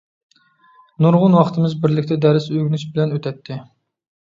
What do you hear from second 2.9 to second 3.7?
بىلەن ئۆتەتتى.